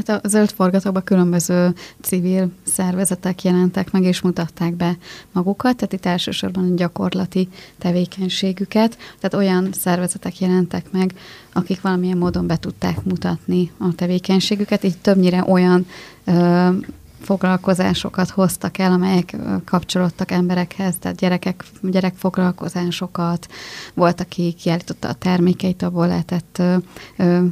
[0.07, 4.97] Hát a zöld forgatóban különböző civil szervezetek jelentek meg, és mutatták be
[5.33, 11.15] magukat, tehát itt elsősorban a gyakorlati tevékenységüket, tehát olyan szervezetek jelentek meg,
[11.53, 15.87] akik valamilyen módon be tudták mutatni a tevékenységüket, így többnyire olyan
[16.25, 16.69] ö,
[17.21, 23.47] foglalkozásokat hoztak el, amelyek kapcsolódtak emberekhez, tehát gyerekek, gyerekfoglalkozásokat,
[23.95, 26.77] volt, aki kiállította a termékeit, abból lehetett ö,
[27.17, 27.45] ö,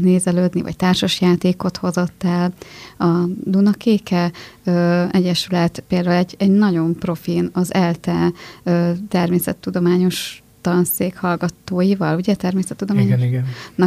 [0.00, 2.52] nézelődni, vagy társasjátékot hozott el.
[2.98, 4.32] A Dunakéke
[4.64, 12.34] ö, Egyesület például egy, egy nagyon profin, az ELTE ö, természettudományos tanszék hallgatóival, ugye
[13.06, 13.44] igen, igen.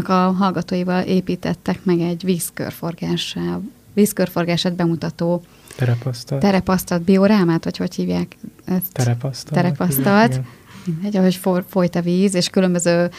[0.10, 3.62] a hallgatóival építettek meg egy vízkörforgással
[4.00, 5.44] vízkörforgását bemutató
[5.76, 8.92] terepasztalt, terepasztalt biorámát, vagy hogy hívják ezt?
[8.94, 9.54] Terepasztalt.
[9.54, 10.42] Terepasztalt.
[10.86, 13.10] Mindegy, ahogy folyt a víz, és különböző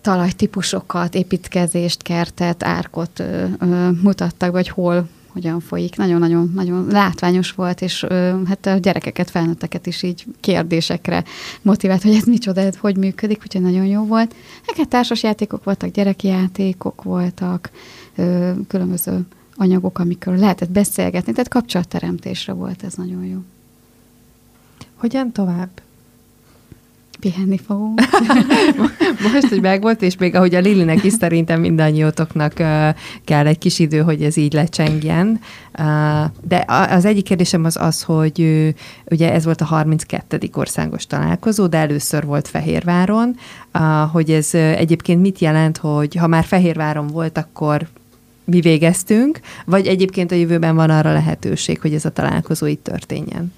[0.00, 5.96] talajtípusokat, építkezést, kertet, árkot ö, ö, mutattak, vagy hol, hogyan folyik.
[5.96, 11.24] Nagyon-nagyon nagyon látványos volt, és ö, hát a gyerekeket, felnőtteket is így kérdésekre
[11.62, 14.34] motivált, hogy ez micsoda, ez hogy működik, úgyhogy nagyon jó volt.
[14.66, 17.70] Hát társas játékok voltak, gyerekjátékok voltak,
[18.16, 19.26] ö, különböző
[19.60, 23.38] anyagok, amikről lehetett beszélgetni, tehát kapcsolatteremtésre volt ez nagyon jó.
[24.94, 25.68] Hogyan tovább?
[27.20, 28.00] Pihenni fogunk.
[29.32, 32.88] Most, hogy megvolt, és még ahogy a Lilinek is szerintem mindannyiótoknak uh,
[33.24, 35.40] kell egy kis idő, hogy ez így lecsengjen.
[35.78, 35.84] Uh,
[36.48, 38.68] de az egyik kérdésem az az, hogy uh,
[39.10, 40.38] ugye ez volt a 32.
[40.52, 43.36] országos találkozó, de először volt Fehérváron,
[44.12, 47.88] hogy ez egyébként mit jelent, hogy ha már Fehérváron volt, akkor
[48.50, 53.52] mi végeztünk, vagy egyébként a jövőben van arra lehetőség, hogy ez a találkozó itt történjen?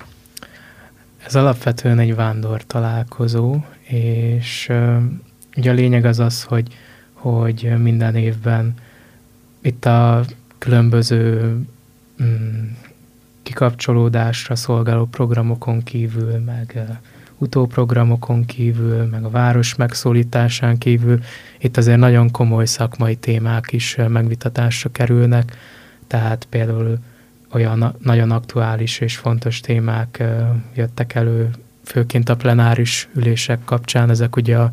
[1.26, 5.02] Ez alapvetően egy vándor találkozó, és uh,
[5.56, 6.76] ugye a lényeg az az, hogy,
[7.12, 8.74] hogy minden évben
[9.62, 10.24] itt a
[10.58, 11.56] különböző
[12.20, 12.76] um,
[13.42, 16.78] kikapcsolódásra szolgáló programokon kívül, meg
[17.42, 21.18] utóprogramokon kívül, meg a város megszólításán kívül,
[21.58, 25.56] itt azért nagyon komoly szakmai témák is megvitatásra kerülnek,
[26.06, 26.98] tehát például
[27.52, 30.22] olyan nagyon aktuális és fontos témák
[30.74, 31.50] jöttek elő,
[31.84, 34.70] főként a plenáris ülések kapcsán, ezek ugye a,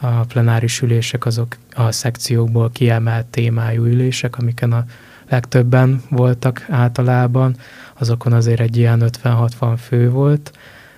[0.00, 4.84] a plenáris ülések azok a szekciókból kiemelt témájú ülések, amiken a
[5.28, 7.56] legtöbben voltak általában,
[7.98, 10.52] azokon azért egy ilyen 50-60 fő volt,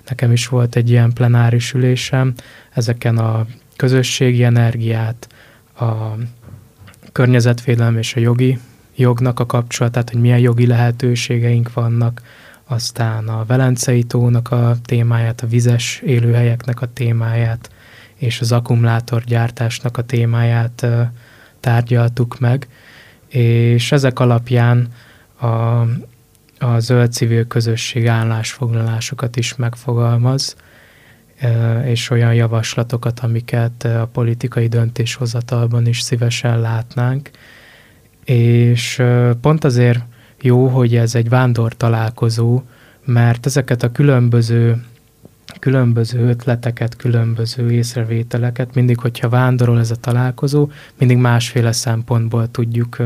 [0.09, 2.35] Nekem is volt egy ilyen plenáris ülésem,
[2.73, 5.29] ezeken a közösségi energiát,
[5.79, 5.95] a
[7.13, 8.59] környezetvédelem és a jogi
[8.97, 12.23] jognak a kapcsolatát, hogy milyen jogi lehetőségeink vannak,
[12.65, 17.71] aztán a Velencei tónak a témáját, a vizes élőhelyeknek a témáját,
[18.15, 20.87] és az akkumulátorgyártásnak a témáját
[21.61, 22.69] tárgyaltuk meg,
[23.29, 24.93] és ezek alapján
[25.41, 25.83] a
[26.59, 30.57] a zöld civil közösség állásfoglalásokat is megfogalmaz,
[31.85, 37.31] és olyan javaslatokat, amiket a politikai döntéshozatalban is szívesen látnánk.
[38.25, 39.03] És
[39.41, 40.01] pont azért
[40.41, 42.63] jó, hogy ez egy vándor találkozó,
[43.05, 44.85] mert ezeket a különböző
[45.59, 52.97] különböző ötleteket, különböző észrevételeket, mindig, hogyha vándorol ez a találkozó, mindig másféle szempontból tudjuk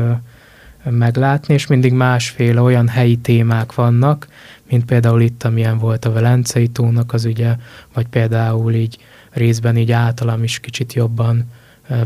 [0.89, 4.27] meglátni, és mindig másféle olyan helyi témák vannak,
[4.69, 7.55] mint például itt, amilyen volt a Velencei tónak az ügye,
[7.93, 8.97] vagy például így
[9.31, 11.51] részben így általam is kicsit jobban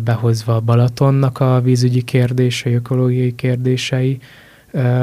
[0.04, 4.20] behozva a Balatonnak a vízügyi kérdései, ökológiai kérdései.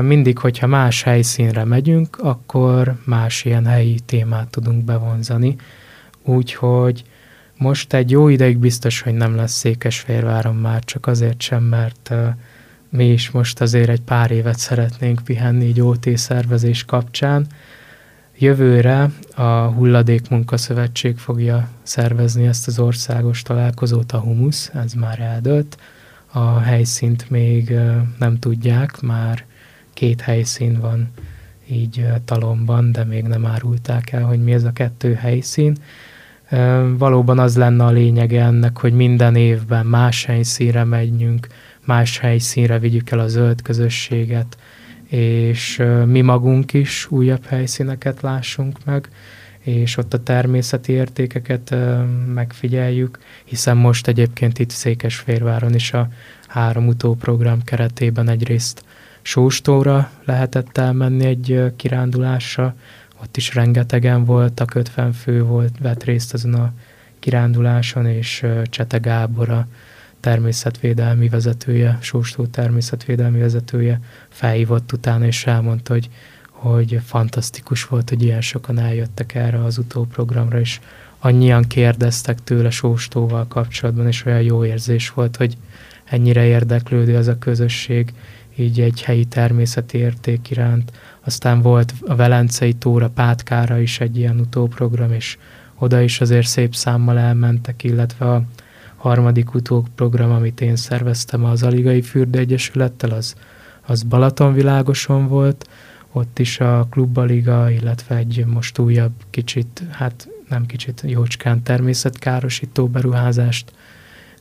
[0.01, 5.57] Mindig, hogyha más helyszínre megyünk, akkor más ilyen helyi témát tudunk bevonzani.
[6.25, 7.05] Úgyhogy
[7.57, 12.15] most egy jó ideig biztos, hogy nem lesz Székesfehérváron már, csak azért sem, mert
[12.92, 17.47] mi is most azért egy pár évet szeretnénk pihenni így OT szervezés kapcsán.
[18.38, 25.78] Jövőre a Hulladék Munkaszövetség fogja szervezni ezt az országos találkozót, a Humus, ez már eldőlt.
[26.32, 27.74] A helyszínt még
[28.18, 29.45] nem tudják, már
[29.93, 31.11] két helyszín van
[31.70, 35.76] így talomban, de még nem árulták el, hogy mi ez a kettő helyszín.
[36.97, 41.47] Valóban az lenne a lényege ennek, hogy minden évben más helyszínre megyünk,
[41.85, 44.57] más helyszínre vigyük el a zöld közösséget,
[45.09, 49.09] és mi magunk is újabb helyszíneket lássunk meg,
[49.59, 51.74] és ott a természeti értékeket
[52.35, 56.09] megfigyeljük, hiszen most egyébként itt Székesférváron is a
[56.47, 58.85] három utóprogram keretében egyrészt
[59.22, 62.74] Sóstóra lehetett elmenni egy kirándulásra,
[63.22, 66.72] ott is rengetegen voltak, 50 fő volt, vett részt azon a
[67.18, 69.66] kiránduláson, és Csete Gábor a
[70.23, 76.09] természetvédelmi vezetője, Sóstó természetvédelmi vezetője felhívott utána, és elmondta, hogy,
[76.51, 80.81] hogy fantasztikus volt, hogy ilyen sokan eljöttek erre az utóprogramra, és
[81.18, 85.57] annyian kérdeztek tőle Sóstóval kapcsolatban, és olyan jó érzés volt, hogy
[86.05, 88.12] ennyire érdeklődő ez a közösség,
[88.57, 90.93] így egy helyi természeti érték iránt.
[91.20, 95.39] Aztán volt a Velencei tóra, Pátkára is egy ilyen utóprogram, és
[95.79, 98.43] oda is azért szép számmal elmentek, illetve a
[99.03, 103.34] harmadik utóprogram, amit én szerveztem az Aligai Fürde Egyesülettel, az,
[103.86, 105.68] az Balatonvilágoson volt,
[106.12, 113.72] ott is a Klubbaliga, illetve egy most újabb kicsit, hát nem kicsit, jócskán természetkárosító beruházást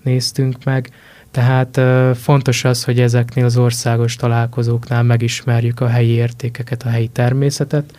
[0.02, 0.90] néztünk meg.
[1.32, 1.80] Tehát
[2.18, 7.98] fontos az, hogy ezeknél az országos találkozóknál megismerjük a helyi értékeket, a helyi természetet,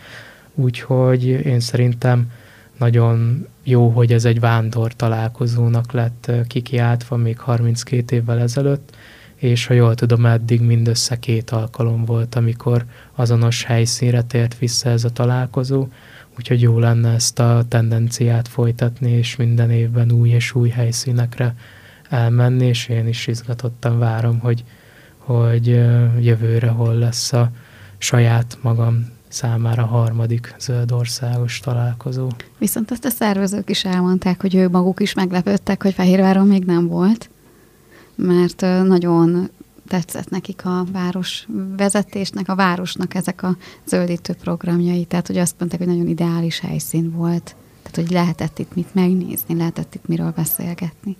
[0.53, 2.31] úgyhogy én szerintem
[2.77, 8.95] nagyon jó, hogy ez egy vándor találkozónak lett kikiáltva még 32 évvel ezelőtt,
[9.35, 15.03] és ha jól tudom, eddig mindössze két alkalom volt, amikor azonos helyszínre tért vissza ez
[15.03, 15.87] a találkozó,
[16.37, 21.55] úgyhogy jó lenne ezt a tendenciát folytatni, és minden évben új és új helyszínekre
[22.09, 24.63] elmenni, és én is izgatottan várom, hogy,
[25.17, 25.67] hogy
[26.19, 27.51] jövőre hol lesz a
[27.97, 32.27] saját magam számára harmadik zöld országos találkozó.
[32.57, 36.87] Viszont azt a szervezők is elmondták, hogy ők maguk is meglepődtek, hogy Fehérváron még nem
[36.87, 37.29] volt,
[38.15, 39.49] mert nagyon
[39.87, 45.79] tetszett nekik a város vezetésnek, a városnak ezek a zöldítő programjai, tehát hogy azt mondták,
[45.79, 47.55] hogy nagyon ideális helyszín volt.
[47.81, 51.17] Tehát, hogy lehetett itt mit megnézni, lehetett itt miről beszélgetni.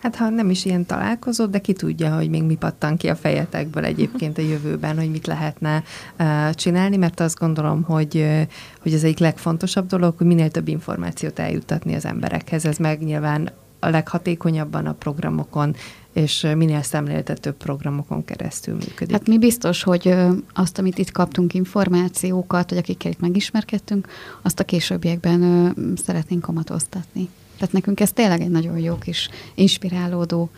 [0.00, 3.16] Hát ha nem is ilyen találkozó, de ki tudja, hogy még mi pattan ki a
[3.16, 5.82] fejetekből egyébként a jövőben, hogy mit lehetne
[6.18, 8.42] uh, csinálni, mert azt gondolom, hogy, uh,
[8.82, 12.64] hogy ez egyik legfontosabb dolog, hogy minél több információt eljuttatni az emberekhez.
[12.64, 15.74] Ez meg nyilván a leghatékonyabban a programokon,
[16.12, 19.12] és minél szemléltetőbb programokon keresztül működik.
[19.12, 20.14] Hát mi biztos, hogy
[20.54, 24.08] azt, amit itt kaptunk információkat, vagy akikkel itt megismerkedtünk,
[24.42, 25.74] azt a későbbiekben
[26.04, 27.28] szeretnénk kamatoztatni.
[27.60, 30.50] Tehát nekünk ez tényleg egy nagyon jó kis inspirálódó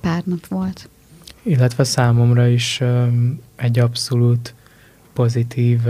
[0.00, 0.88] pár nap volt.
[1.42, 2.80] Illetve számomra is
[3.56, 4.54] egy abszolút
[5.12, 5.80] pozitív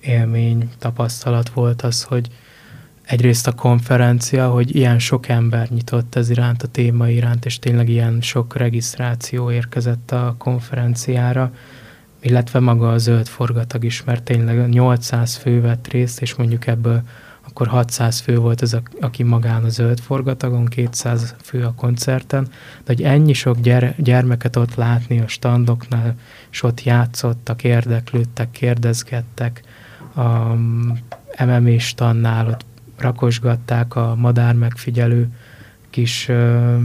[0.00, 2.28] élmény, tapasztalat volt az, hogy
[3.02, 7.88] egyrészt a konferencia, hogy ilyen sok ember nyitott ez iránt, a téma iránt, és tényleg
[7.88, 11.52] ilyen sok regisztráció érkezett a konferenciára,
[12.20, 17.02] illetve maga a zöld forgatag is, mert tényleg 800 fő vett részt, és mondjuk ebből
[17.50, 22.44] akkor 600 fő volt az, aki magán a zöld forgatagon, 200 fő a koncerten,
[22.84, 26.14] de hogy ennyi sok gyere, gyermeket ott látni a standoknál,
[26.50, 29.62] és ott játszottak, érdeklődtek, kérdezgettek,
[30.14, 32.64] a MMA stannál ott
[32.96, 35.28] rakosgatták a madár megfigyelő
[35.90, 36.76] kis ö,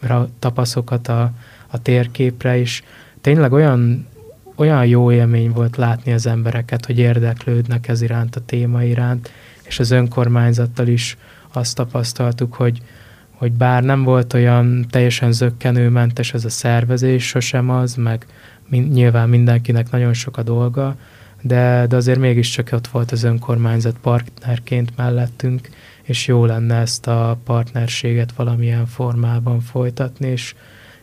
[0.00, 1.32] ra, tapaszokat a,
[1.66, 2.82] a térképre, és
[3.20, 4.06] tényleg olyan,
[4.54, 9.30] olyan jó élmény volt látni az embereket, hogy érdeklődnek ez iránt, a téma iránt,
[9.70, 11.16] és az önkormányzattal is
[11.52, 12.82] azt tapasztaltuk, hogy,
[13.30, 18.26] hogy bár nem volt olyan teljesen zöggenőmentes ez a szervezés, sosem az, meg
[18.68, 20.96] min, nyilván mindenkinek nagyon sok a dolga,
[21.42, 25.68] de, de azért mégiscsak ott volt az önkormányzat partnerként mellettünk,
[26.02, 30.54] és jó lenne ezt a partnerséget valamilyen formában folytatni, és,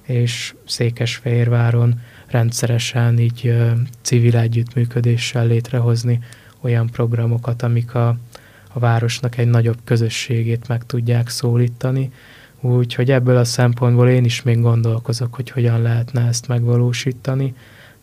[0.01, 3.55] és Székesfehérváron rendszeresen így
[4.01, 6.19] civil együttműködéssel létrehozni
[6.61, 8.17] olyan programokat, amik a,
[8.77, 12.11] a városnak egy nagyobb közösségét meg tudják szólítani.
[12.61, 17.55] Úgyhogy ebből a szempontból én is még gondolkozok, hogy hogyan lehetne ezt megvalósítani,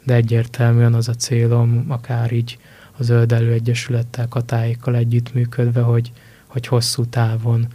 [0.04, 2.58] de egyértelműen az a célom, akár így
[2.98, 6.12] a Zöld Egyesülettel, Katáikkal együttműködve, hogy,
[6.46, 7.66] hogy hosszú távon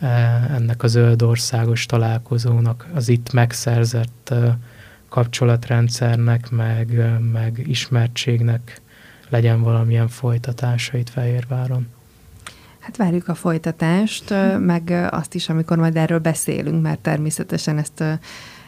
[0.00, 0.06] e,
[0.54, 4.58] ennek a zöld országos találkozónak, az itt megszerzett e,
[5.08, 8.80] kapcsolatrendszernek, meg, meg ismertségnek
[9.28, 11.86] legyen valamilyen folytatása itt Fehérváron.
[12.82, 18.04] Hát várjuk a folytatást, meg azt is, amikor majd erről beszélünk, mert természetesen ezt,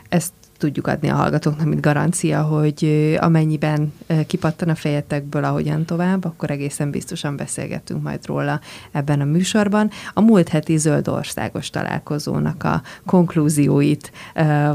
[0.09, 3.92] ezt tudjuk adni a hallgatóknak, mint garancia, hogy amennyiben
[4.26, 8.61] kipattan a fejetekből, ahogyan tovább, akkor egészen biztosan beszélgettünk majd róla
[8.92, 9.90] ebben a műsorban.
[10.14, 14.12] A múlt heti zöld országos találkozónak a konklúzióit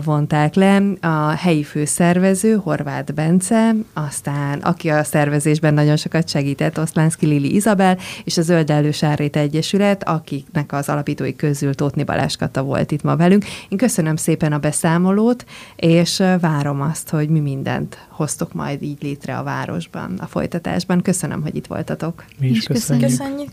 [0.04, 0.82] vonták le.
[1.02, 7.98] A helyi főszervező, Horváth Bence, aztán aki a szervezésben nagyon sokat segített, Oszlánszki Lili Izabel,
[8.24, 13.46] és a Zöld Elősárét Egyesület, akiknek az alapítói közül Tótni Balázs volt itt ma velünk.
[13.70, 15.46] Én köszönöm szépen a beszámolót,
[15.80, 21.02] és várom azt, hogy mi mindent hoztok majd így létre a városban, a folytatásban.
[21.02, 22.24] Köszönöm, hogy itt voltatok.
[22.40, 23.10] Mi is köszönjük.
[23.10, 23.50] Köszönjük.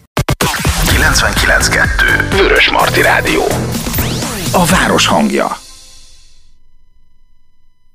[0.84, 3.42] 99.2 Vörös Marti Rádió.
[4.52, 5.65] A város hangja.